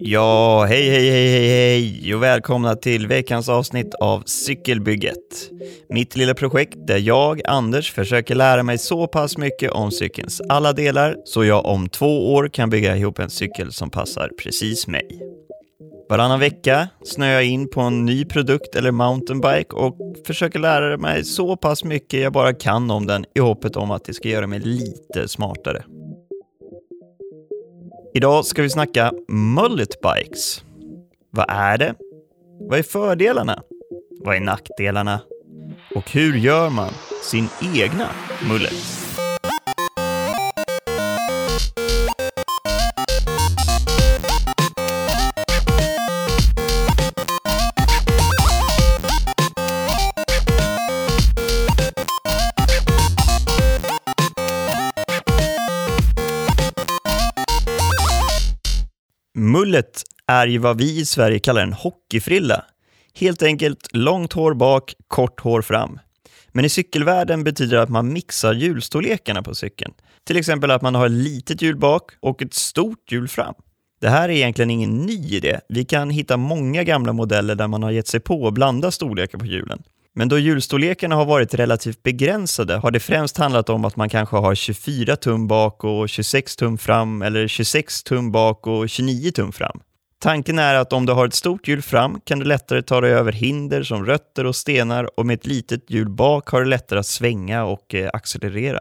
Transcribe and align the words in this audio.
Ja, 0.00 0.64
hej, 0.68 0.90
hej, 0.90 1.10
hej, 1.10 1.28
hej, 1.28 1.48
hej 1.48 2.14
och 2.14 2.22
välkomna 2.22 2.76
till 2.76 3.06
veckans 3.06 3.48
avsnitt 3.48 3.94
av 3.94 4.22
Cykelbygget. 4.26 5.50
Mitt 5.88 6.16
lilla 6.16 6.34
projekt 6.34 6.86
där 6.86 6.98
jag, 6.98 7.40
Anders, 7.44 7.92
försöker 7.92 8.34
lära 8.34 8.62
mig 8.62 8.78
så 8.78 9.06
pass 9.06 9.38
mycket 9.38 9.70
om 9.70 9.90
cykelns 9.90 10.40
alla 10.48 10.72
delar 10.72 11.16
så 11.24 11.44
jag 11.44 11.66
om 11.66 11.88
två 11.88 12.34
år 12.34 12.48
kan 12.48 12.70
bygga 12.70 12.96
ihop 12.96 13.18
en 13.18 13.30
cykel 13.30 13.72
som 13.72 13.90
passar 13.90 14.30
precis 14.42 14.86
mig. 14.86 15.08
Varannan 16.10 16.40
vecka 16.40 16.88
snöar 17.04 17.32
jag 17.32 17.44
in 17.44 17.70
på 17.70 17.80
en 17.80 18.04
ny 18.04 18.24
produkt 18.24 18.74
eller 18.74 18.90
mountainbike 18.90 19.76
och 19.76 19.96
försöker 20.26 20.58
lära 20.58 20.96
mig 20.96 21.24
så 21.24 21.56
pass 21.56 21.84
mycket 21.84 22.20
jag 22.20 22.32
bara 22.32 22.52
kan 22.54 22.90
om 22.90 23.06
den 23.06 23.24
i 23.34 23.40
hoppet 23.40 23.76
om 23.76 23.90
att 23.90 24.04
det 24.04 24.14
ska 24.14 24.28
göra 24.28 24.46
mig 24.46 24.60
lite 24.60 25.28
smartare. 25.28 25.84
Idag 28.14 28.44
ska 28.44 28.62
vi 28.62 28.70
snacka 28.70 29.12
mullet 29.28 30.00
bikes. 30.00 30.62
Vad 31.30 31.46
är 31.48 31.78
det? 31.78 31.94
Vad 32.60 32.78
är 32.78 32.82
fördelarna? 32.82 33.62
Vad 34.24 34.36
är 34.36 34.40
nackdelarna? 34.40 35.20
Och 35.94 36.10
hur 36.10 36.36
gör 36.36 36.70
man 36.70 36.90
sin 37.22 37.48
egna 37.74 38.08
mullet? 38.48 38.74
Istället 59.78 60.02
är 60.26 60.46
ju 60.46 60.58
vad 60.58 60.78
vi 60.78 61.00
i 61.00 61.04
Sverige 61.04 61.38
kallar 61.38 61.62
en 61.62 61.72
hockeyfrilla. 61.72 62.64
Helt 63.14 63.42
enkelt 63.42 63.88
långt 63.92 64.32
hår 64.32 64.54
bak, 64.54 64.94
kort 65.08 65.40
hår 65.40 65.62
fram. 65.62 65.98
Men 66.52 66.64
i 66.64 66.68
cykelvärlden 66.68 67.44
betyder 67.44 67.76
det 67.76 67.82
att 67.82 67.88
man 67.88 68.12
mixar 68.12 68.54
hjulstorlekarna 68.54 69.42
på 69.42 69.54
cykeln. 69.54 69.94
Till 70.24 70.36
exempel 70.36 70.70
att 70.70 70.82
man 70.82 70.94
har 70.94 71.06
ett 71.06 71.12
litet 71.12 71.62
hjul 71.62 71.76
bak 71.76 72.10
och 72.20 72.42
ett 72.42 72.54
stort 72.54 73.12
hjul 73.12 73.28
fram. 73.28 73.54
Det 74.00 74.08
här 74.08 74.28
är 74.28 74.32
egentligen 74.32 74.70
ingen 74.70 74.96
ny 74.98 75.28
idé. 75.28 75.60
Vi 75.68 75.84
kan 75.84 76.10
hitta 76.10 76.36
många 76.36 76.84
gamla 76.84 77.12
modeller 77.12 77.54
där 77.54 77.68
man 77.68 77.82
har 77.82 77.90
gett 77.90 78.08
sig 78.08 78.20
på 78.20 78.48
att 78.48 78.54
blanda 78.54 78.90
storlekar 78.90 79.38
på 79.38 79.46
hjulen. 79.46 79.82
Men 80.14 80.28
då 80.28 80.38
hjulstorlekarna 80.38 81.14
har 81.14 81.24
varit 81.24 81.54
relativt 81.54 82.02
begränsade 82.02 82.76
har 82.76 82.90
det 82.90 83.00
främst 83.00 83.36
handlat 83.36 83.68
om 83.68 83.84
att 83.84 83.96
man 83.96 84.08
kanske 84.08 84.36
har 84.36 84.54
24 84.54 85.16
tum 85.16 85.48
bak 85.48 85.84
och 85.84 86.08
26 86.08 86.56
tum 86.56 86.78
fram 86.78 87.22
eller 87.22 87.48
26 87.48 88.02
tum 88.02 88.32
bak 88.32 88.66
och 88.66 88.88
29 88.88 89.30
tum 89.30 89.52
fram. 89.52 89.80
Tanken 90.20 90.58
är 90.58 90.74
att 90.74 90.92
om 90.92 91.06
du 91.06 91.12
har 91.12 91.26
ett 91.26 91.34
stort 91.34 91.68
hjul 91.68 91.82
fram 91.82 92.20
kan 92.24 92.38
du 92.38 92.44
lättare 92.44 92.82
ta 92.82 93.00
dig 93.00 93.12
över 93.12 93.32
hinder 93.32 93.82
som 93.82 94.06
rötter 94.06 94.46
och 94.46 94.56
stenar 94.56 95.18
och 95.20 95.26
med 95.26 95.34
ett 95.34 95.46
litet 95.46 95.90
hjul 95.90 96.08
bak 96.08 96.48
har 96.48 96.60
du 96.60 96.68
lättare 96.68 96.98
att 96.98 97.06
svänga 97.06 97.64
och 97.64 97.94
eh, 97.94 98.10
accelerera. 98.12 98.80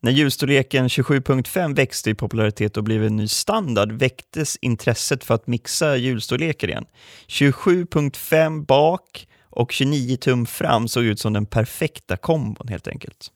När 0.00 0.12
hjulstorleken 0.12 0.88
27.5 0.88 1.76
växte 1.76 2.10
i 2.10 2.14
popularitet 2.14 2.76
och 2.76 2.84
blev 2.84 3.04
en 3.04 3.16
ny 3.16 3.28
standard 3.28 3.92
väcktes 3.92 4.56
intresset 4.56 5.24
för 5.24 5.34
att 5.34 5.46
mixa 5.46 5.96
hjulstorlekar 5.96 6.68
igen. 6.68 6.86
27.5 7.28 8.66
bak 8.66 9.27
och 9.50 9.72
29 9.72 10.16
tum 10.16 10.46
fram 10.46 10.88
såg 10.88 11.04
ut 11.04 11.20
som 11.20 11.32
den 11.32 11.46
perfekta 11.46 12.16
kombon 12.16 12.68
helt 12.68 12.88
enkelt. 12.88 13.30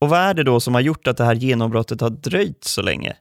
Och 0.00 0.08
vad 0.08 0.20
är 0.20 0.34
det 0.34 0.42
då 0.42 0.60
som 0.60 0.74
har 0.74 0.80
gjort 0.80 1.06
att 1.06 1.16
det 1.16 1.24
här 1.24 1.34
genombrottet 1.34 2.00
har 2.00 2.10
dröjt 2.10 2.64
så 2.64 2.82
länge? 2.82 3.16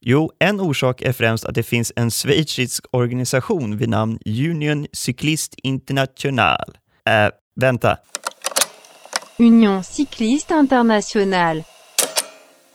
Jo, 0.00 0.32
en 0.38 0.60
orsak 0.60 1.02
är 1.02 1.12
främst 1.12 1.44
att 1.44 1.54
det 1.54 1.62
finns 1.62 1.92
en 1.96 2.10
schweizisk 2.10 2.84
organisation 2.90 3.76
vid 3.76 3.88
namn 3.88 4.18
Union 4.26 4.86
Cycliste 4.92 5.56
International. 5.62 6.78
Äh, 7.06 7.28
vänta. 7.60 7.98
Union 9.38 9.84
Cycliste 9.84 10.54
International. 10.54 11.64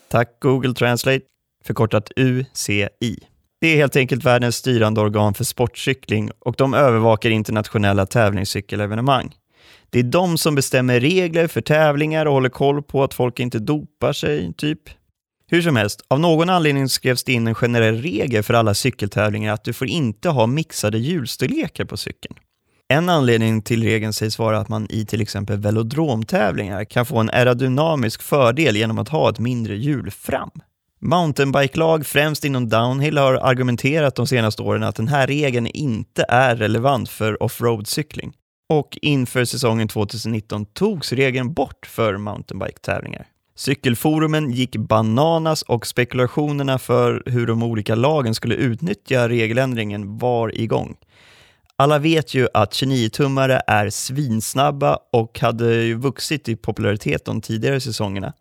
Tack 0.08 0.40
Google 0.40 0.74
Translate, 0.74 1.22
förkortat 1.66 2.12
UCI. 2.16 3.20
Det 3.62 3.68
är 3.68 3.76
helt 3.76 3.96
enkelt 3.96 4.26
världens 4.26 4.56
styrande 4.56 5.02
organ 5.02 5.34
för 5.34 5.44
sportcykling 5.44 6.32
och 6.40 6.56
de 6.58 6.74
övervakar 6.74 7.30
internationella 7.30 8.06
tävlingscykelevenemang. 8.06 9.36
Det 9.90 10.00
är 10.00 10.04
de 10.04 10.38
som 10.38 10.56
bestämmer 10.56 11.00
regler 11.00 11.48
för 11.48 11.62
tävlingar 11.62 12.26
och 12.26 12.34
håller 12.34 12.50
koll 12.50 12.84
på 12.84 13.04
att 13.04 13.14
folk 13.14 13.40
inte 13.40 13.60
dopar 13.60 14.14
sig, 14.14 14.54
typ. 14.58 14.80
Hur 15.48 15.62
som 15.62 15.76
helst, 15.76 16.02
av 16.08 16.20
någon 16.20 16.50
anledning 16.50 16.90
skrevs 16.90 17.24
det 17.24 17.34
in 17.34 17.48
en 17.48 17.56
generell 17.56 18.02
regel 18.02 18.44
för 18.44 18.54
alla 18.54 18.74
cykeltävlingar 18.74 19.54
att 19.54 19.64
du 19.64 19.74
får 19.74 19.88
inte 19.88 20.30
ha 20.30 20.48
mixade 20.48 20.98
hjulstorlekar 20.98 21.86
på 21.86 21.98
cykeln. 21.98 22.36
En 22.88 23.10
anledning 23.10 23.62
till 23.62 23.84
regeln 23.84 24.14
sägs 24.14 24.40
vara 24.40 24.60
att 24.60 24.70
man 24.70 24.88
i 24.90 25.06
till 25.06 25.22
exempel 25.22 25.58
velodromtävlingar 25.58 26.84
kan 26.84 27.06
få 27.06 27.18
en 27.18 27.30
aerodynamisk 27.30 28.22
fördel 28.22 28.76
genom 28.76 29.00
att 29.00 29.10
ha 29.10 29.30
ett 29.30 29.40
mindre 29.40 29.76
hjul 29.76 30.12
fram. 30.12 30.52
Mountainbike-lag, 31.02 32.06
främst 32.06 32.46
inom 32.46 32.70
downhill, 32.70 33.18
har 33.18 33.34
argumenterat 33.34 34.16
de 34.16 34.28
senaste 34.28 34.62
åren 34.62 34.84
att 34.84 34.96
den 34.96 35.08
här 35.08 35.28
regeln 35.28 35.68
inte 35.68 36.26
är 36.30 36.56
relevant 36.56 37.10
för 37.10 37.44
offroad-cykling. 37.44 38.34
Och 38.70 38.98
inför 39.02 39.46
säsongen 39.46 39.88
2019 39.88 40.66
togs 40.66 41.14
regeln 41.14 41.54
bort 41.54 41.86
för 41.86 42.18
mountainbike-tävlingar. 42.18 43.26
Cykelforumen 43.56 44.52
gick 44.52 44.76
bananas 44.76 45.62
och 45.62 45.88
spekulationerna 45.88 46.80
för 46.80 47.24
hur 47.26 47.48
de 47.48 47.64
olika 47.64 47.96
lagen 47.96 48.36
skulle 48.36 48.56
utnyttja 48.56 49.30
regeländringen 49.30 50.18
var 50.18 50.60
igång. 50.60 50.96
Alla 51.76 52.00
vet 52.00 52.34
ju 52.34 52.48
att 52.54 52.74
29-tummare 52.74 53.62
är 53.68 53.90
svinsnabba 53.90 54.98
och 55.12 55.40
hade 55.40 55.94
vuxit 55.94 56.50
i 56.50 56.56
popularitet 56.56 57.26
de 57.26 57.42
tidigare 57.42 57.80
säsongerna. 57.80 58.34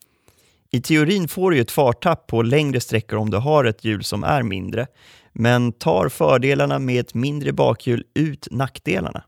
I 0.70 0.80
teorin 0.80 1.28
får 1.28 1.50
du 1.50 1.60
ett 1.60 1.70
fartapp 1.70 2.26
på 2.26 2.42
längre 2.42 2.80
sträckor 2.80 3.18
om 3.18 3.30
du 3.30 3.36
har 3.36 3.64
ett 3.64 3.84
hjul 3.84 4.04
som 4.04 4.24
är 4.24 4.42
mindre, 4.42 4.86
men 5.32 5.72
tar 5.72 6.08
fördelarna 6.08 6.78
med 6.78 7.00
ett 7.00 7.14
mindre 7.14 7.52
bakhjul 7.52 8.04
ut 8.14 8.48
nackdelarna? 8.50 9.24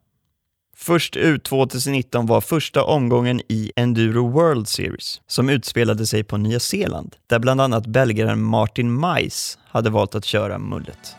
Först 0.76 1.16
ut 1.16 1.44
2019 1.44 2.26
var 2.26 2.40
första 2.40 2.84
omgången 2.84 3.40
i 3.48 3.72
Enduro 3.76 4.28
World 4.28 4.68
Series 4.68 5.20
som 5.26 5.48
utspelade 5.48 6.06
sig 6.06 6.24
på 6.24 6.36
Nya 6.36 6.60
Zeeland, 6.60 7.16
där 7.26 7.38
bland 7.38 7.60
annat 7.60 7.86
belgaren 7.86 8.42
Martin 8.42 8.92
Mais 8.92 9.58
hade 9.68 9.90
valt 9.90 10.14
att 10.14 10.24
köra 10.24 10.58
mullet. 10.58 11.16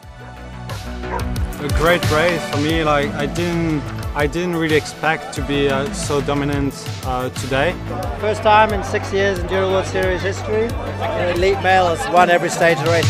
A 1.62 1.68
great 1.84 2.12
race 2.12 2.40
for 2.52 2.62
me. 2.62 2.84
Like 2.84 3.24
I 3.24 3.28
didn't, 3.28 4.01
i 4.14 4.28
didn't 4.28 4.58
really 4.58 4.76
expect 4.76 5.34
to 5.36 5.42
be 5.48 5.70
uh, 5.70 5.94
so 5.94 6.22
dominant 6.22 6.74
uh, 7.06 7.30
today. 7.30 7.74
First 8.20 8.44
time 8.44 8.74
in 8.74 8.84
six 8.84 9.14
years 9.14 9.40
in 9.40 9.46
Enduro 9.46 9.72
World 9.72 9.86
Series 9.86 10.22
history, 10.22 10.68
an 11.02 11.30
elite 11.30 11.64
male 11.64 11.96
has 11.96 12.14
won 12.14 12.30
every 12.30 12.50
stage 12.50 12.78
of 12.78 12.86
the 12.86 12.92
race. 12.92 13.10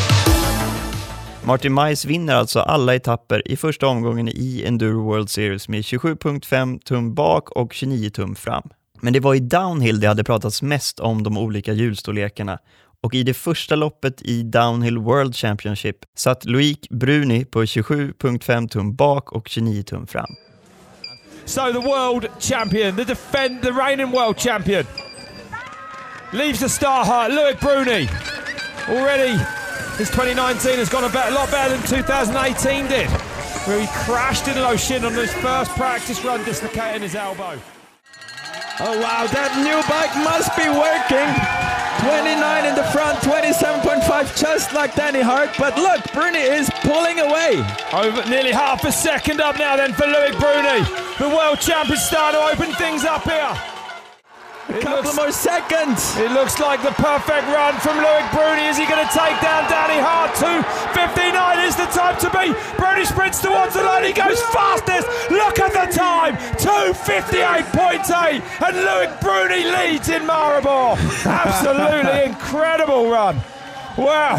Martin 1.43 1.73
Mais 1.73 2.05
vinner 2.05 2.35
alltså 2.35 2.59
alla 2.59 2.95
etapper 2.95 3.47
i 3.47 3.55
första 3.55 3.87
omgången 3.87 4.29
i 4.29 4.63
Enduro 4.65 5.03
World 5.03 5.29
Series 5.29 5.67
med 5.67 5.81
27.5 5.81 6.79
tum 6.79 7.13
bak 7.13 7.49
och 7.49 7.73
29 7.73 8.09
tum 8.09 8.35
fram. 8.35 8.69
Men 8.99 9.13
det 9.13 9.19
var 9.19 9.35
i 9.35 9.39
downhill 9.39 9.99
det 9.99 10.07
hade 10.07 10.23
pratats 10.23 10.61
mest 10.61 10.99
om 10.99 11.23
de 11.23 11.37
olika 11.37 11.73
hjulstorlekarna 11.73 12.59
och 13.03 13.13
i 13.13 13.23
det 13.23 13.33
första 13.33 13.75
loppet 13.75 14.21
i 14.21 14.43
Downhill 14.43 14.97
World 14.97 15.35
Championship 15.35 15.97
satt 16.15 16.45
Loic 16.45 16.79
Bruni 16.89 17.45
på 17.45 17.63
27.5 17.63 18.67
tum 18.67 18.95
bak 18.95 19.31
och 19.31 19.47
29 19.47 19.83
tum 19.83 20.07
fram. 20.07 20.35
So 21.45 21.71
the 21.71 21.81
world 21.81 22.27
champion, 22.39 22.95
the 22.95 23.05
defend, 23.05 23.61
the 23.61 23.73
reigning 23.73 24.11
world 24.11 24.37
champion, 24.37 24.85
leaves 26.33 26.59
the 26.59 26.69
start 26.69 27.07
hut. 27.07 27.31
Louis 27.31 27.55
Bruni 27.55 28.07
already 28.89 29.37
his 29.97 30.09
2019 30.09 30.77
has 30.79 30.89
gone 30.89 31.03
a, 31.03 31.09
bet, 31.09 31.31
a 31.31 31.35
lot 31.35 31.51
better 31.51 31.75
than 31.75 31.85
2018 31.85 32.87
did, 32.87 33.09
where 33.67 33.79
he 33.79 33.87
crashed 34.05 34.47
in 34.47 34.55
low 34.55 34.75
shin 34.75 35.05
on 35.05 35.13
his 35.13 35.31
first 35.35 35.71
practice 35.71 36.23
run, 36.23 36.43
dislocating 36.43 37.01
his 37.01 37.13
elbow. 37.13 37.59
Oh 38.79 38.97
wow, 38.99 39.27
that 39.29 39.53
new 39.61 39.77
bike 39.85 40.09
must 40.25 40.49
be 40.57 40.65
working. 40.65 41.29
29 42.01 42.65
in 42.65 42.73
the 42.73 42.83
front, 42.89 43.19
27.5, 43.19 44.35
just 44.35 44.73
like 44.73 44.95
Danny 44.95 45.21
Hart. 45.21 45.51
But 45.59 45.77
look, 45.77 46.01
Bruni 46.13 46.39
is 46.39 46.67
pulling 46.81 47.19
away. 47.19 47.61
Over 47.93 48.27
nearly 48.27 48.51
half 48.51 48.83
a 48.85 48.91
second 48.91 49.39
up 49.39 49.59
now 49.59 49.75
then 49.75 49.93
for 49.93 50.07
Louis 50.07 50.31
Bruni. 50.39 51.10
The 51.21 51.29
world 51.29 51.59
champion 51.59 51.99
starting 51.99 52.41
to 52.41 52.47
open 52.49 52.73
things 52.81 53.05
up 53.05 53.21
here. 53.29 53.53
A 54.73 54.81
couple 54.81 55.03
looks, 55.03 55.15
more 55.15 55.31
seconds. 55.31 56.17
It 56.17 56.31
looks 56.31 56.59
like 56.59 56.81
the 56.81 56.89
perfect 56.97 57.45
run 57.45 57.77
from 57.77 58.01
Loic 58.01 58.25
Bruni. 58.33 58.65
Is 58.65 58.79
he 58.79 58.87
going 58.87 59.05
to 59.05 59.13
take 59.13 59.37
down 59.37 59.69
Danny 59.69 60.01
Hart? 60.01 60.33
2.59 60.41 61.67
is 61.67 61.75
the 61.75 61.85
time 61.93 62.17
to 62.25 62.29
be. 62.33 62.57
Bruni 62.75 63.05
sprints 63.05 63.39
towards 63.39 63.75
the 63.75 63.83
line. 63.83 64.03
He 64.03 64.13
goes 64.13 64.41
fastest. 64.49 65.05
Look 65.29 65.59
at 65.59 65.73
the 65.77 65.93
time. 65.95 66.37
2.58.8. 66.57 68.41
And 68.65 68.77
Loic 68.81 69.21
Bruni 69.21 69.65
leads 69.69 70.09
in 70.09 70.23
Maribor. 70.23 70.97
Absolutely 71.23 72.23
incredible 72.31 73.11
run. 73.11 73.35
Wow, 73.95 74.37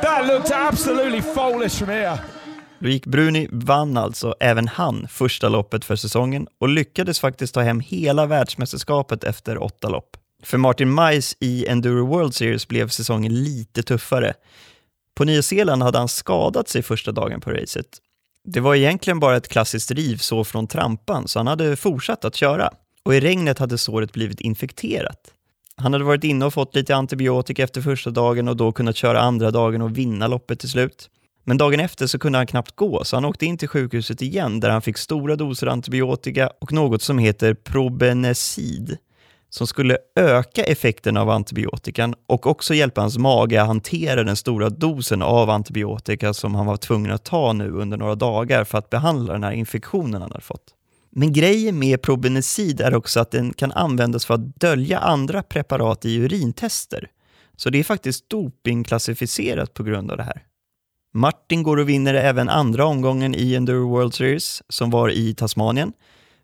that 0.00 0.24
looked 0.24 0.52
absolutely 0.52 1.20
faultless 1.20 1.78
from 1.78 1.90
here. 1.90 2.18
Loic 2.82 3.02
Bruni 3.02 3.48
vann 3.50 3.96
alltså 3.96 4.34
även 4.40 4.68
han 4.68 5.08
första 5.08 5.48
loppet 5.48 5.84
för 5.84 5.96
säsongen 5.96 6.46
och 6.58 6.68
lyckades 6.68 7.20
faktiskt 7.20 7.54
ta 7.54 7.60
hem 7.60 7.80
hela 7.80 8.26
världsmästerskapet 8.26 9.24
efter 9.24 9.62
åtta 9.62 9.88
lopp. 9.88 10.16
För 10.42 10.58
Martin 10.58 10.94
Mice 10.94 11.36
i 11.40 11.66
Enduro 11.66 12.06
World 12.06 12.34
Series 12.34 12.68
blev 12.68 12.88
säsongen 12.88 13.42
lite 13.42 13.82
tuffare. 13.82 14.34
På 15.14 15.24
Nya 15.24 15.42
Zeeland 15.42 15.82
hade 15.82 15.98
han 15.98 16.08
skadat 16.08 16.68
sig 16.68 16.82
första 16.82 17.12
dagen 17.12 17.40
på 17.40 17.50
racet. 17.50 17.86
Det 18.44 18.60
var 18.60 18.74
egentligen 18.74 19.20
bara 19.20 19.36
ett 19.36 19.48
klassiskt 19.48 19.90
rivsår 19.90 20.44
från 20.44 20.66
trampan, 20.66 21.28
så 21.28 21.38
han 21.38 21.46
hade 21.46 21.76
fortsatt 21.76 22.24
att 22.24 22.36
köra. 22.36 22.70
Och 23.02 23.14
i 23.14 23.20
regnet 23.20 23.58
hade 23.58 23.78
såret 23.78 24.12
blivit 24.12 24.40
infekterat. 24.40 25.20
Han 25.76 25.92
hade 25.92 26.04
varit 26.04 26.24
inne 26.24 26.44
och 26.44 26.54
fått 26.54 26.74
lite 26.74 26.96
antibiotika 26.96 27.64
efter 27.64 27.80
första 27.80 28.10
dagen 28.10 28.48
och 28.48 28.56
då 28.56 28.72
kunnat 28.72 28.96
köra 28.96 29.20
andra 29.20 29.50
dagen 29.50 29.82
och 29.82 29.98
vinna 29.98 30.26
loppet 30.26 30.60
till 30.60 30.70
slut. 30.70 31.08
Men 31.44 31.56
dagen 31.56 31.80
efter 31.80 32.06
så 32.06 32.18
kunde 32.18 32.38
han 32.38 32.46
knappt 32.46 32.76
gå, 32.76 33.04
så 33.04 33.16
han 33.16 33.24
åkte 33.24 33.46
in 33.46 33.58
till 33.58 33.68
sjukhuset 33.68 34.22
igen 34.22 34.60
där 34.60 34.70
han 34.70 34.82
fick 34.82 34.98
stora 34.98 35.36
doser 35.36 35.66
antibiotika 35.66 36.50
och 36.60 36.72
något 36.72 37.02
som 37.02 37.18
heter 37.18 37.54
Probenecid, 37.54 38.96
som 39.50 39.66
skulle 39.66 39.98
öka 40.16 40.64
effekten 40.64 41.16
av 41.16 41.30
antibiotikan 41.30 42.14
och 42.26 42.46
också 42.46 42.74
hjälpa 42.74 43.00
hans 43.00 43.18
mage 43.18 43.62
att 43.62 43.66
hantera 43.66 44.24
den 44.24 44.36
stora 44.36 44.70
dosen 44.70 45.22
av 45.22 45.50
antibiotika 45.50 46.34
som 46.34 46.54
han 46.54 46.66
var 46.66 46.76
tvungen 46.76 47.10
att 47.10 47.24
ta 47.24 47.52
nu 47.52 47.70
under 47.70 47.96
några 47.96 48.14
dagar 48.14 48.64
för 48.64 48.78
att 48.78 48.90
behandla 48.90 49.32
den 49.32 49.44
här 49.44 49.52
infektionen 49.52 50.22
han 50.22 50.32
hade 50.32 50.44
fått. 50.44 50.74
Men 51.10 51.32
grejen 51.32 51.78
med 51.78 52.02
Probenecid 52.02 52.80
är 52.80 52.94
också 52.94 53.20
att 53.20 53.30
den 53.30 53.52
kan 53.52 53.72
användas 53.72 54.26
för 54.26 54.34
att 54.34 54.56
dölja 54.56 54.98
andra 54.98 55.42
preparat 55.42 56.04
i 56.04 56.16
urintester. 56.18 57.08
Så 57.56 57.70
det 57.70 57.78
är 57.78 57.84
faktiskt 57.84 58.30
dopingklassificerat 58.30 59.74
på 59.74 59.82
grund 59.82 60.10
av 60.10 60.16
det 60.16 60.22
här. 60.22 60.42
Martin 61.14 61.62
går 61.62 61.76
och 61.76 61.88
vinner 61.88 62.14
även 62.14 62.48
andra 62.48 62.84
omgången 62.84 63.34
i 63.34 63.54
Enduro 63.54 63.88
World 63.88 64.14
Series 64.14 64.62
som 64.68 64.90
var 64.90 65.10
i 65.10 65.34
Tasmanien, 65.34 65.92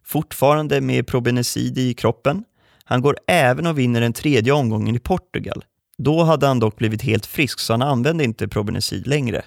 fortfarande 0.04 0.80
med 0.80 1.06
Probenecid 1.06 1.78
i 1.78 1.94
kroppen. 1.94 2.44
Han 2.84 3.02
går 3.02 3.16
även 3.26 3.66
och 3.66 3.78
vinner 3.78 4.00
den 4.00 4.12
tredje 4.12 4.52
omgången 4.52 4.96
i 4.96 4.98
Portugal. 4.98 5.64
Då 5.98 6.22
hade 6.22 6.46
han 6.46 6.58
dock 6.58 6.76
blivit 6.76 7.02
helt 7.02 7.26
frisk 7.26 7.60
så 7.60 7.72
han 7.72 7.82
använde 7.82 8.24
inte 8.24 8.48
Probenecid 8.48 9.06
längre. 9.06 9.42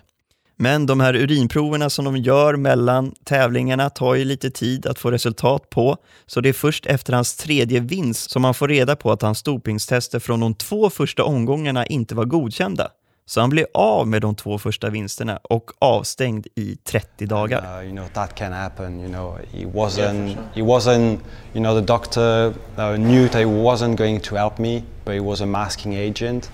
Men 0.57 0.85
de 0.85 0.99
här 0.99 1.15
urinproverna 1.15 1.89
som 1.89 2.05
de 2.05 2.17
gör 2.17 2.55
mellan 2.55 3.13
tävlingarna 3.23 3.89
tar 3.89 4.15
ju 4.15 4.25
lite 4.25 4.51
tid 4.51 4.85
att 4.85 4.99
få 4.99 5.11
resultat 5.11 5.69
på, 5.69 5.97
så 6.25 6.41
det 6.41 6.49
är 6.49 6.53
först 6.53 6.85
efter 6.85 7.13
hans 7.13 7.35
tredje 7.35 7.79
vinst 7.79 8.31
som 8.31 8.41
man 8.41 8.53
får 8.53 8.67
reda 8.67 8.95
på 8.95 9.11
att 9.11 9.21
hans 9.21 9.43
dopingstester 9.43 10.19
från 10.19 10.39
de 10.39 10.53
två 10.53 10.89
första 10.89 11.23
omgångarna 11.23 11.85
inte 11.85 12.15
var 12.15 12.25
godkända. 12.25 12.91
Så 13.25 13.41
han 13.41 13.49
blev 13.49 13.65
av 13.73 14.07
med 14.07 14.21
de 14.21 14.35
två 14.35 14.57
första 14.57 14.89
vinsterna 14.89 15.39
och 15.43 15.71
avstängd 15.79 16.47
i 16.55 16.75
30 16.75 17.25
dagar. 17.25 17.79
Uh, 17.79 17.85
you 17.85 17.95
know 17.95 18.07
that 18.13 18.35
can 18.35 18.53
happen. 18.53 18.99
You 18.99 19.09
know 19.09 19.37
he 19.51 19.65
wasn't. 19.65 20.37
He 20.53 20.61
wasn't. 20.61 21.19
You 21.53 21.63
know 21.63 21.79
the 21.79 21.85
doctor 21.85 22.53
uh, 22.77 22.95
knew 22.95 23.29
that 23.29 23.39
he 23.39 23.45
wasn't 23.45 23.97
going 23.97 24.19
to 24.19 24.35
help 24.35 24.59
me, 24.59 24.83
but 25.05 25.13
he 25.13 25.19
was 25.19 25.41
a 25.41 25.45
masking 25.45 25.93
agent, 25.93 26.51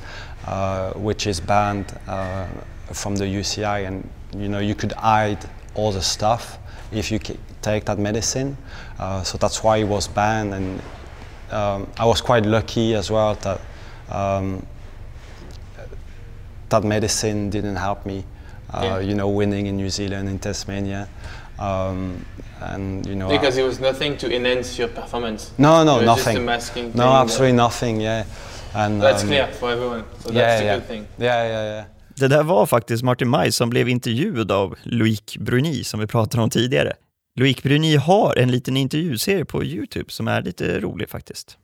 uh, 0.47 0.91
which 1.03 1.27
is 1.27 1.41
banned 1.41 1.85
uh, 2.07 2.45
from 2.93 3.15
the 3.15 3.25
UCI, 3.25 3.87
and 3.87 4.09
you 4.35 4.47
know 4.47 4.59
you 4.59 4.75
could 4.75 4.93
hide 4.93 5.49
all 5.75 5.91
the 5.91 6.01
stuff 6.01 6.57
if 6.91 7.11
you 7.11 7.19
take 7.61 7.85
that 7.85 7.97
medicine. 7.97 8.57
Uh, 8.99 9.23
so 9.23 9.37
that's 9.37 9.63
why 9.63 9.77
he 9.77 9.83
was 9.83 10.07
banned, 10.07 10.53
and 10.53 10.81
um, 11.51 11.87
I 11.97 12.05
was 12.05 12.21
quite 12.21 12.45
lucky 12.45 12.95
as 12.95 13.09
well 13.11 13.35
that. 13.35 13.59
Um, 14.09 14.65
that 16.69 16.83
medicine 16.83 17.49
didn't 17.49 17.75
help 17.77 18.05
me, 18.05 18.23
uh, 18.73 18.81
Yeah. 18.83 18.99
you 19.09 19.13
know, 19.15 19.37
winning 19.37 19.67
in 19.67 19.75
New 19.77 19.89
Zealand, 19.89 20.29
in 20.29 20.39
Tasmania. 20.39 21.07
Um, 21.59 22.25
and, 22.61 23.05
you 23.07 23.15
know, 23.15 23.29
Because 23.29 23.57
I- 23.57 23.63
it 23.63 23.67
was 23.67 23.79
nothing 23.79 24.17
to 24.17 24.27
enhance 24.35 24.81
your 24.81 24.89
performance. 24.89 25.51
no, 25.57 25.83
no, 25.83 25.99
it 26.01 26.07
was 26.07 26.15
just 26.17 26.25
nothing. 26.27 26.37
a 26.37 26.45
masking 26.45 26.83
no, 26.85 26.91
thing 26.91 27.01
that- 27.01 27.21
absolutely 27.21 27.57
nothing, 27.57 28.01
yeah. 28.01 28.25
And, 28.73 29.01
That's 29.01 29.23
um, 29.23 29.29
clear 29.29 29.47
for 29.59 29.71
everyone. 29.71 30.03
So 30.19 30.29
that's 30.29 30.35
yeah, 30.35 30.57
the 30.59 30.65
yeah. 30.65 30.75
good 30.75 30.87
thing. 30.87 31.05
Yeah, 31.17 31.47
yeah, 31.47 31.65
yeah. 31.75 31.85
Det 32.15 32.27
där 32.27 32.43
var 32.43 32.65
faktiskt 32.65 33.03
Martin 33.03 33.29
Maj 33.29 33.51
som 33.51 33.69
blev 33.69 33.89
intervjuad 33.89 34.51
av 34.51 34.75
Loic 34.83 35.37
Bruni 35.39 35.83
som 35.83 35.99
vi 35.99 36.07
pratade 36.07 36.43
om 36.43 36.49
tidigare. 36.49 36.93
Loic 37.35 37.63
Bruni 37.63 37.95
har 37.95 38.37
en 38.37 38.51
liten 38.51 38.77
intervjuserie 38.77 39.45
på 39.45 39.63
Youtube 39.63 40.11
som 40.11 40.27
är 40.27 40.41
lite 40.41 40.79
rolig 40.79 41.09
faktiskt. 41.09 41.57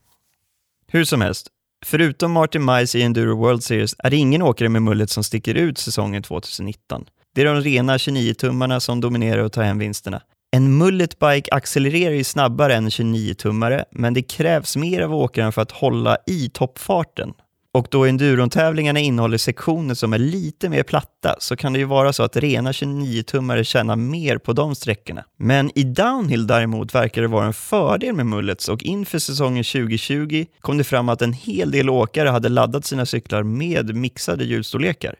Hur 0.88 1.06
som 1.06 1.21
helst, 1.21 1.47
förutom 1.85 2.31
Martin 2.31 2.65
Mice 2.65 2.97
i 2.97 3.01
Enduro 3.01 3.38
World 3.38 3.63
Series 3.63 3.95
är 4.00 4.09
det 4.09 4.18
ingen 4.18 4.41
åkare 4.41 4.69
med 4.69 4.81
mullet 4.81 5.09
som 5.09 5.24
sticker 5.24 5.56
ut 5.56 5.77
säsongen 5.77 6.24
2019. 6.24 7.06
Det 7.35 7.41
är 7.41 7.45
de 7.45 7.62
rena 7.62 7.97
29-tummarna 7.97 8.80
som 8.80 9.01
dominerar 9.01 9.44
och 9.44 9.51
tar 9.51 9.63
hem 9.63 9.80
vinsterna. 9.80 10.21
En 10.56 10.77
mulletbike 10.77 11.51
accelererar 11.51 12.13
ju 12.13 12.24
snabbare 12.24 12.75
än 12.75 12.83
en 12.83 12.89
29-tummare, 12.89 13.85
men 13.91 14.13
det 14.13 14.21
krävs 14.21 14.77
mer 14.77 15.01
av 15.01 15.13
åkaren 15.13 15.51
för 15.51 15.62
att 15.62 15.71
hålla 15.71 16.18
i 16.27 16.50
toppfarten. 16.50 17.33
Och 17.75 17.87
då 17.91 18.05
endurontävlingarna 18.05 18.99
innehåller 18.99 19.37
sektioner 19.37 19.93
som 19.93 20.13
är 20.13 20.17
lite 20.17 20.69
mer 20.69 20.83
platta 20.83 21.35
så 21.39 21.55
kan 21.55 21.73
det 21.73 21.79
ju 21.79 21.85
vara 21.85 22.13
så 22.13 22.23
att 22.23 22.37
rena 22.37 22.71
29-tummare 22.71 23.63
tjänar 23.63 23.95
mer 23.95 24.37
på 24.37 24.53
de 24.53 24.75
sträckorna. 24.75 25.25
Men 25.37 25.71
i 25.75 25.83
downhill 25.83 26.47
däremot 26.47 26.95
verkar 26.95 27.21
det 27.21 27.27
vara 27.27 27.45
en 27.45 27.53
fördel 27.53 28.15
med 28.15 28.25
mullets 28.25 28.69
och 28.69 28.83
inför 28.83 29.19
säsongen 29.19 29.63
2020 29.63 30.45
kom 30.59 30.77
det 30.77 30.83
fram 30.83 31.09
att 31.09 31.21
en 31.21 31.33
hel 31.33 31.71
del 31.71 31.89
åkare 31.89 32.29
hade 32.29 32.49
laddat 32.49 32.85
sina 32.85 33.05
cyklar 33.05 33.43
med 33.43 33.95
mixade 33.95 34.43
hjulstorlekar. 34.43 35.15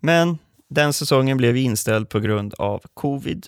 Men 0.00 0.38
den 0.70 0.92
säsongen 0.92 1.36
blev 1.36 1.56
inställd 1.56 2.08
på 2.08 2.20
grund 2.20 2.54
av 2.54 2.82
covid. 2.94 3.46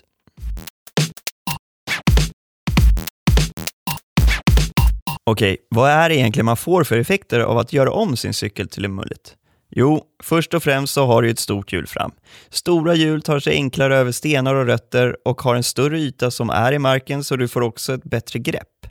Okej, 5.31 5.57
vad 5.69 5.89
är 5.89 6.09
det 6.09 6.15
egentligen 6.15 6.45
man 6.45 6.57
får 6.57 6.83
för 6.83 6.97
effekter 6.97 7.39
av 7.39 7.57
att 7.57 7.73
göra 7.73 7.91
om 7.91 8.17
sin 8.17 8.33
cykel 8.33 8.69
till 8.69 8.85
en 8.85 8.95
mullet? 8.95 9.35
Jo, 9.69 10.03
först 10.23 10.53
och 10.53 10.63
främst 10.63 10.93
så 10.93 11.05
har 11.05 11.21
du 11.21 11.29
ett 11.29 11.39
stort 11.39 11.73
hjul 11.73 11.87
fram. 11.87 12.11
Stora 12.49 12.95
hjul 12.95 13.21
tar 13.21 13.39
sig 13.39 13.53
enklare 13.53 13.97
över 13.97 14.11
stenar 14.11 14.55
och 14.55 14.65
rötter 14.65 15.17
och 15.25 15.41
har 15.41 15.55
en 15.55 15.63
större 15.63 15.99
yta 15.99 16.31
som 16.31 16.49
är 16.49 16.71
i 16.71 16.79
marken 16.79 17.23
så 17.23 17.35
du 17.35 17.47
får 17.47 17.61
också 17.61 17.93
ett 17.93 18.03
bättre 18.03 18.39
grepp. 18.39 18.87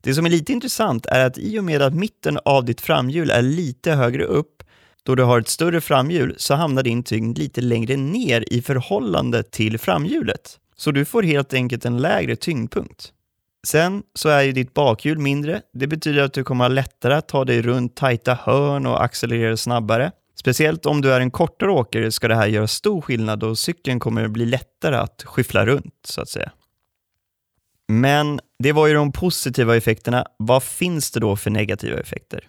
Det 0.00 0.14
som 0.14 0.26
är 0.26 0.30
lite 0.30 0.52
intressant 0.52 1.06
är 1.06 1.26
att 1.26 1.38
i 1.38 1.58
och 1.58 1.64
med 1.64 1.82
att 1.82 1.94
mitten 1.94 2.38
av 2.44 2.64
ditt 2.64 2.80
framhjul 2.80 3.30
är 3.30 3.42
lite 3.42 3.92
högre 3.92 4.24
upp, 4.24 4.62
då 5.02 5.14
du 5.14 5.22
har 5.22 5.40
ett 5.40 5.48
större 5.48 5.80
framhjul 5.80 6.34
så 6.38 6.54
hamnar 6.54 6.82
din 6.82 7.02
tyngd 7.02 7.38
lite 7.38 7.60
längre 7.60 7.96
ner 7.96 8.52
i 8.52 8.62
förhållande 8.62 9.42
till 9.42 9.78
framhjulet. 9.78 10.58
Så 10.76 10.90
du 10.90 11.04
får 11.04 11.22
helt 11.22 11.54
enkelt 11.54 11.84
en 11.84 11.98
lägre 11.98 12.36
tyngdpunkt. 12.36 13.12
Sen 13.66 14.02
så 14.14 14.28
är 14.28 14.42
ju 14.42 14.52
ditt 14.52 14.74
bakhjul 14.74 15.18
mindre. 15.18 15.62
Det 15.72 15.86
betyder 15.86 16.22
att 16.22 16.32
du 16.32 16.44
kommer 16.44 16.64
ha 16.64 16.68
lättare 16.68 17.14
att 17.14 17.28
ta 17.28 17.44
dig 17.44 17.62
runt 17.62 17.96
tajta 17.96 18.34
hörn 18.34 18.86
och 18.86 19.04
accelerera 19.04 19.56
snabbare. 19.56 20.12
Speciellt 20.34 20.86
om 20.86 21.00
du 21.00 21.12
är 21.12 21.20
en 21.20 21.30
kortare 21.30 21.70
åkare 21.70 22.12
ska 22.12 22.28
det 22.28 22.34
här 22.34 22.46
göra 22.46 22.66
stor 22.66 23.00
skillnad 23.00 23.42
och 23.42 23.58
cykeln 23.58 24.00
kommer 24.00 24.28
bli 24.28 24.46
lättare 24.46 24.96
att 24.96 25.22
skyffla 25.26 25.66
runt 25.66 25.94
så 26.04 26.20
att 26.20 26.28
säga. 26.28 26.52
Men 27.88 28.40
det 28.58 28.72
var 28.72 28.86
ju 28.86 28.94
de 28.94 29.12
positiva 29.12 29.76
effekterna. 29.76 30.26
Vad 30.36 30.62
finns 30.62 31.10
det 31.10 31.20
då 31.20 31.36
för 31.36 31.50
negativa 31.50 32.00
effekter? 32.00 32.48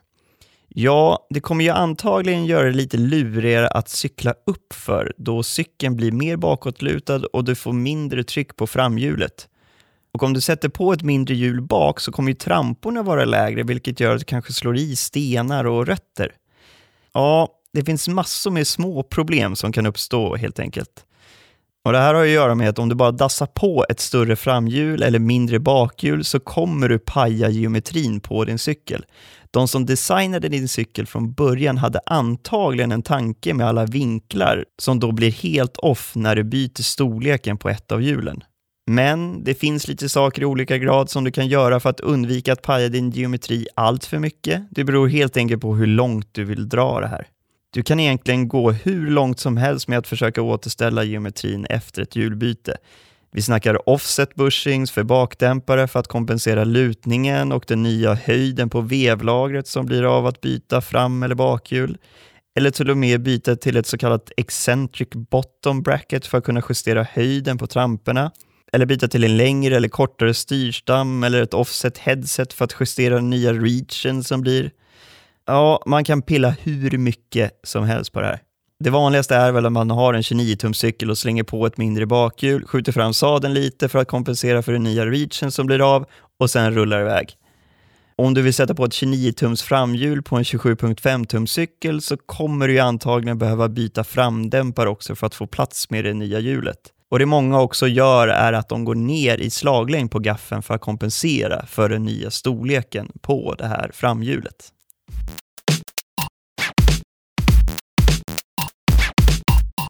Ja, 0.68 1.27
det 1.30 1.39
kommer 1.39 1.63
ju 1.63 1.70
antagligen 1.70 2.46
göra 2.46 2.65
det 2.65 2.72
lite 2.72 2.98
lurigare 2.98 3.68
att 3.68 3.89
cykla 3.89 4.34
upp 4.46 4.74
för 4.74 5.13
då 5.18 5.44
cykeln 5.44 5.96
blir 5.96 6.12
mer 6.12 6.38
bakåtlutad 6.38 7.22
och 7.34 7.44
du 7.44 7.56
får 7.56 7.74
mindre 7.74 8.24
tryck 8.24 8.56
på 8.56 8.68
framhjulet. 8.68 9.48
Och 10.13 10.24
om 10.24 10.34
du 10.34 10.41
sätter 10.41 10.70
på 10.70 10.94
ett 10.94 11.01
mindre 11.01 11.36
hjul 11.36 11.62
bak 11.62 12.00
så 12.00 12.12
kommer 12.12 12.30
ju 12.32 12.36
tramporna 12.36 13.03
vara 13.03 13.25
lägre 13.25 13.63
vilket 13.63 14.00
gör 14.00 14.13
att 14.13 14.20
du 14.20 14.25
kanske 14.25 14.53
slår 14.53 14.77
i 14.77 14.96
stenar 14.96 15.65
och 15.65 15.88
rötter. 15.88 16.32
Ja, 17.13 17.50
det 17.74 17.84
finns 17.84 18.08
massor 18.08 18.51
med 18.51 18.68
små 18.68 19.03
problem 19.03 19.56
som 19.56 19.72
kan 19.72 19.86
uppstå 19.86 20.36
helt 20.36 20.60
enkelt. 20.60 21.06
Och 21.84 21.91
Det 21.91 22.00
här 22.00 22.13
har 22.13 22.22
att 22.22 22.30
göra 22.30 22.56
med 22.56 22.70
att 22.70 22.80
om 22.80 22.89
du 22.89 22.96
bara 22.96 23.12
dassar 23.12 23.46
på 23.46 23.86
ett 23.89 24.00
större 24.00 24.36
framhjul 24.36 25.03
eller 25.03 25.20
mindre 25.20 25.60
bakhjul 25.60 26.24
så 26.24 26.39
kommer 26.39 26.89
du 26.89 27.00
paja 27.00 27.50
geometrin 27.50 28.20
på 28.20 28.46
din 28.46 28.60
cykel. 28.60 29.06
De 29.51 29.68
som 29.68 29.86
designade 29.86 30.50
din 30.50 30.68
cykel 30.68 31.06
från 31.08 31.34
början 31.34 31.77
hade 31.77 32.00
antagligen 32.06 32.91
en 32.91 33.01
tanke 33.01 33.53
med 33.53 33.68
alla 33.68 33.86
vinklar 33.86 34.65
som 34.77 35.00
då 35.00 35.12
blir 35.12 35.32
helt 35.32 35.77
off 35.77 36.12
när 36.15 36.36
du 36.36 36.44
byter 36.44 36.82
storleken 36.82 37.58
på 37.58 37.70
ett 37.70 37.91
av 37.91 38.01
hjulen. 38.01 38.44
Men 38.91 39.43
det 39.43 39.53
finns 39.53 39.88
lite 39.88 40.10
saker 40.10 40.41
i 40.41 40.45
olika 40.45 40.77
grad 40.77 41.10
som 41.10 41.24
du 41.24 41.31
kan 41.31 41.48
göra 41.48 41.79
för 41.79 41.89
att 41.89 42.00
undvika 42.00 42.53
att 42.53 42.62
paja 42.62 42.89
din 42.89 43.12
geometri 43.12 43.67
allt 43.75 44.05
för 44.05 44.19
mycket. 44.19 44.63
Det 44.71 44.83
beror 44.83 45.07
helt 45.07 45.38
enkelt 45.38 45.62
på 45.62 45.75
hur 45.75 45.88
långt 45.88 46.27
du 46.31 46.43
vill 46.43 46.69
dra 46.69 47.00
det 47.00 47.07
här. 47.07 47.27
Du 47.74 47.83
kan 47.83 48.00
egentligen 48.00 48.48
gå 48.48 48.71
hur 48.71 49.10
långt 49.10 49.39
som 49.39 49.57
helst 49.57 49.88
med 49.88 50.00
att 50.00 50.07
försöka 50.07 50.41
återställa 50.41 51.03
geometrin 51.03 51.65
efter 51.65 52.01
ett 52.01 52.15
hjulbyte. 52.15 52.77
Vi 53.31 53.41
snackar 53.41 53.89
offset 53.89 54.36
bushings 54.36 54.91
för 54.91 55.03
bakdämpare 55.03 55.88
för 55.88 56.00
att 56.00 56.07
kompensera 56.07 56.63
lutningen 56.63 57.51
och 57.51 57.65
den 57.67 57.83
nya 57.83 58.13
höjden 58.13 58.69
på 58.69 58.81
vevlagret 58.81 59.67
som 59.67 59.86
blir 59.86 60.17
av 60.17 60.25
att 60.25 60.41
byta 60.41 60.81
fram 60.81 61.24
eller 61.24 61.36
bakhjul. 61.36 61.98
eller 62.55 62.71
till 62.71 62.89
och 62.89 62.98
med 62.98 63.21
byta 63.21 63.55
till 63.55 63.77
ett 63.77 63.88
så 63.88 63.98
kallat 63.98 64.31
eccentric 64.38 65.10
bottom 65.10 65.81
bracket 65.81 66.25
för 66.25 66.38
att 66.38 66.43
kunna 66.43 66.62
justera 66.69 67.03
höjden 67.03 67.57
på 67.57 67.67
tramporna, 67.67 68.31
eller 68.74 68.86
byta 68.86 69.08
till 69.08 69.24
en 69.24 69.38
längre 69.38 69.75
eller 69.75 69.90
kortare 69.90 70.34
styrstam 70.34 71.24
eller 71.24 71.42
ett 71.42 71.54
offset 71.54 71.98
headset 71.98 72.54
för 72.54 72.66
att 72.66 72.75
justera 72.80 73.16
den 73.16 73.30
nya 73.30 73.54
reachen 73.54 74.24
som 74.24 74.42
blir. 74.42 74.72
Ja, 75.46 75.84
man 75.86 76.04
kan 76.04 76.22
pilla 76.22 76.50
hur 76.50 76.98
mycket 76.98 77.60
som 77.63 77.84
helst 77.84 78.12
på 78.12 78.22
det 78.22 78.28
här. 78.28 78.40
Det 78.80 78.90
vanligaste 78.90 79.36
är 79.36 79.51
väl 79.51 79.66
att 79.66 79.72
man 79.72 79.90
har 79.90 80.13
en 80.13 80.22
29-tums 80.22 80.74
cykel 80.74 81.10
och 81.10 81.18
slänger 81.18 81.44
på 81.44 81.66
ett 81.66 81.78
mindre 81.78 82.06
bakhjul, 82.06 82.66
skjuter 82.66 82.92
fram 82.92 83.13
sadeln 83.13 83.54
lite 83.54 83.90
för 83.90 84.00
att 84.00 84.08
kompensera 84.08 84.62
för 84.62 84.72
den 84.72 84.84
nya 84.84 85.06
reachen 85.06 85.51
som 85.51 85.66
blir 85.66 85.96
av 85.96 86.06
och 86.40 86.50
sen 86.50 86.74
rullar 86.74 87.01
iväg. 87.01 87.38
Om 88.16 88.34
du 88.34 88.42
vill 88.42 88.54
sätta 88.54 88.75
på 88.75 88.86
ett 88.86 88.92
29-tums 88.92 89.63
framhjul 89.63 90.24
på 90.24 90.36
en 90.36 90.44
27.5-tums 90.44 91.46
cykel 91.46 92.01
så 92.01 92.18
kommer 92.18 92.68
du 92.68 92.74
ju 92.74 92.80
antagligen 92.80 93.38
behöva 93.38 93.70
byta 93.70 94.04
framdämpare 94.04 94.90
också 94.90 95.16
för 95.16 95.28
att 95.28 95.36
få 95.36 95.48
plats 95.48 95.90
med 95.90 96.06
det 96.06 96.13
nya 96.13 96.40
hjulet. 96.40 96.78
Och 97.12 97.20
det 97.20 97.25
många 97.25 97.62
också 97.62 97.88
gör 97.88 98.27
är 98.27 98.53
att 98.53 98.70
de 98.70 98.86
går 98.86 98.96
ner 98.96 99.38
i 99.38 99.50
slaglängd 99.50 100.12
på 100.12 100.20
gaffeln 100.20 100.62
för 100.62 100.74
att 100.74 100.82
kompensera 100.82 101.65
för 101.65 101.89
den 101.89 102.03
nya 102.03 102.32
storleken 102.32 103.12
på 103.22 103.56
det 103.58 103.68
här 103.68 103.91
framhjulet. 103.94 104.72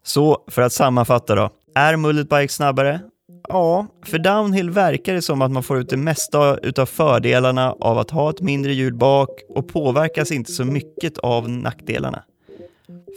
Så 0.02 0.44
för 0.48 0.62
att 0.62 0.72
sammanfatta 0.72 1.34
då. 1.34 1.50
Är 1.74 1.96
Mullet 1.96 2.28
Bike 2.28 2.52
snabbare? 2.52 3.00
Ja, 3.48 3.86
för 4.06 4.18
downhill 4.18 4.70
verkar 4.70 5.14
det 5.14 5.22
som 5.22 5.42
att 5.42 5.50
man 5.50 5.62
får 5.62 5.78
ut 5.78 5.90
det 5.90 5.96
mesta 5.96 6.56
utav 6.56 6.86
fördelarna 6.86 7.72
av 7.72 7.98
att 7.98 8.10
ha 8.10 8.30
ett 8.30 8.40
mindre 8.40 8.72
hjul 8.72 8.94
bak 8.94 9.28
och 9.48 9.68
påverkas 9.68 10.32
inte 10.32 10.52
så 10.52 10.64
mycket 10.64 11.18
av 11.18 11.48
nackdelarna. 11.50 12.22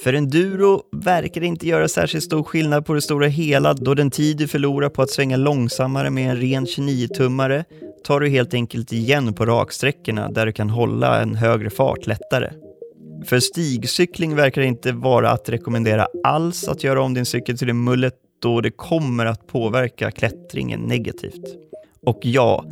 För 0.04 0.14
enduro 0.14 0.82
verkar 0.92 1.42
det 1.42 1.48
inte 1.48 1.68
göra 1.68 1.88
särskilt 1.88 2.24
stor 2.24 2.44
skillnad 2.44 2.86
på 2.86 2.94
det 2.94 3.02
stora 3.02 3.28
hela 3.28 3.74
då 3.74 3.94
den 3.94 4.12
tid 4.12 4.38
du 4.38 4.48
förlorar 4.48 4.90
på 4.90 5.02
att 5.02 5.10
svänga 5.10 5.38
långsammare 5.38 6.10
med 6.10 6.30
en 6.30 6.42
ren 6.42 6.66
29-tummare 6.66 7.64
tar 8.04 8.20
du 8.20 8.30
helt 8.30 8.54
enkelt 8.54 8.94
igen 8.94 9.34
på 9.34 9.46
raksträckorna 9.46 10.32
där 10.32 10.46
du 10.46 10.52
kan 10.52 10.70
hålla 10.70 11.22
en 11.22 11.36
högre 11.36 11.70
fart 11.70 12.08
lättare. 12.08 12.50
För 13.26 13.40
stigcykling 13.40 14.36
verkar 14.36 14.62
det 14.62 14.68
inte 14.68 14.92
vara 14.92 15.32
att 15.32 15.50
rekommendera 15.50 16.08
alls 16.24 16.68
att 16.68 16.84
göra 16.84 17.02
om 17.02 17.14
din 17.14 17.26
cykel 17.26 17.58
till 17.58 17.70
en 17.70 17.84
mullet 17.84 18.14
då 18.42 18.62
det 18.62 18.72
kommer 18.72 19.26
att 19.26 19.48
påverka 19.48 20.12
klättringen 20.12 20.80
negativt. 20.80 21.56
Och 22.06 22.20
ja, 22.22 22.66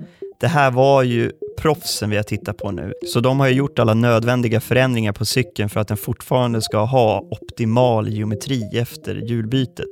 det 0.43 0.49
här 0.49 0.71
var 0.71 1.03
ju 1.03 1.31
proffsen 1.57 2.09
vi 2.09 2.15
har 2.15 2.23
tittat 2.23 2.57
på 2.57 2.71
nu, 2.71 2.93
så 3.07 3.19
de 3.19 3.39
har 3.39 3.47
ju 3.47 3.53
gjort 3.53 3.79
alla 3.79 3.93
nödvändiga 3.93 4.61
förändringar 4.61 5.13
på 5.13 5.25
cykeln 5.25 5.69
för 5.69 5.79
att 5.79 5.87
den 5.87 5.97
fortfarande 5.97 6.61
ska 6.61 6.83
ha 6.83 7.19
optimal 7.31 8.09
geometri 8.09 8.69
efter 8.73 9.15
hjulbytet. 9.15 9.87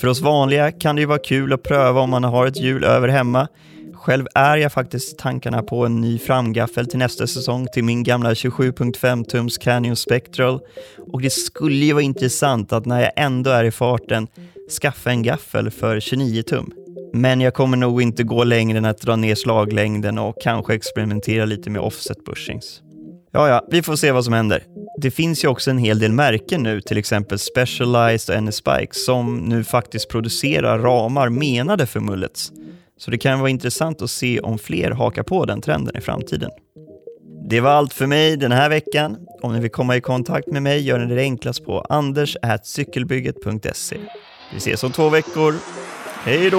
För 0.00 0.08
oss 0.08 0.20
vanliga 0.20 0.72
kan 0.72 0.96
det 0.96 1.00
ju 1.02 1.06
vara 1.06 1.18
kul 1.18 1.52
att 1.52 1.62
pröva 1.62 2.00
om 2.00 2.10
man 2.10 2.24
har 2.24 2.46
ett 2.46 2.60
hjul 2.60 2.84
över 2.84 3.08
hemma. 3.08 3.48
Själv 3.94 4.26
är 4.34 4.56
jag 4.56 4.72
faktiskt 4.72 5.18
tankarna 5.18 5.62
på 5.62 5.86
en 5.86 6.00
ny 6.00 6.18
framgaffel 6.18 6.86
till 6.86 6.98
nästa 6.98 7.26
säsong 7.26 7.66
till 7.72 7.84
min 7.84 8.02
gamla 8.02 8.30
27.5 8.30 9.24
tums 9.24 9.58
Canyon 9.58 9.96
Spectral 9.96 10.60
och 11.12 11.22
det 11.22 11.30
skulle 11.30 11.84
ju 11.84 11.92
vara 11.92 12.02
intressant 12.02 12.72
att 12.72 12.86
när 12.86 13.00
jag 13.00 13.12
ändå 13.16 13.50
är 13.50 13.64
i 13.64 13.70
farten 13.70 14.28
skaffa 14.80 15.10
en 15.10 15.22
gaffel 15.22 15.70
för 15.70 16.00
29 16.00 16.42
tum. 16.42 16.72
Men 17.12 17.40
jag 17.40 17.54
kommer 17.54 17.76
nog 17.76 18.02
inte 18.02 18.22
gå 18.22 18.44
längre 18.44 18.78
än 18.78 18.84
att 18.84 19.00
dra 19.00 19.16
ner 19.16 19.34
slaglängden 19.34 20.18
och 20.18 20.36
kanske 20.42 20.74
experimentera 20.74 21.44
lite 21.44 21.70
med 21.70 21.80
offset 21.80 22.24
bushings. 22.24 22.82
Ja, 23.32 23.48
ja, 23.48 23.66
vi 23.70 23.82
får 23.82 23.96
se 23.96 24.12
vad 24.12 24.24
som 24.24 24.34
händer. 24.34 24.64
Det 25.00 25.10
finns 25.10 25.44
ju 25.44 25.48
också 25.48 25.70
en 25.70 25.78
hel 25.78 25.98
del 25.98 26.12
märken 26.12 26.62
nu, 26.62 26.80
till 26.80 26.98
exempel 26.98 27.38
Specialized 27.38 28.36
och 28.36 28.42
NSpike 28.42 28.94
som 28.94 29.36
nu 29.36 29.64
faktiskt 29.64 30.08
producerar 30.08 30.78
ramar 30.78 31.28
menade 31.28 31.86
för 31.86 32.00
mullets. 32.00 32.52
Så 32.98 33.10
det 33.10 33.18
kan 33.18 33.40
vara 33.40 33.50
intressant 33.50 34.02
att 34.02 34.10
se 34.10 34.40
om 34.40 34.58
fler 34.58 34.90
hakar 34.90 35.22
på 35.22 35.44
den 35.44 35.60
trenden 35.60 35.96
i 35.96 36.00
framtiden. 36.00 36.50
Det 37.48 37.60
var 37.60 37.70
allt 37.70 37.94
för 37.94 38.06
mig 38.06 38.36
den 38.36 38.52
här 38.52 38.68
veckan. 38.68 39.16
Om 39.42 39.52
ni 39.52 39.60
vill 39.60 39.70
komma 39.70 39.96
i 39.96 40.00
kontakt 40.00 40.46
med 40.46 40.62
mig 40.62 40.80
gör 40.80 40.98
ni 40.98 41.14
det 41.14 41.20
enklast 41.20 41.64
på 41.64 41.80
anders 41.80 42.36
cykelbygget.se. 42.62 43.96
Vi 44.52 44.56
ses 44.56 44.84
om 44.84 44.92
två 44.92 45.08
veckor. 45.08 45.54
Hej 46.24 46.50
då! 46.50 46.58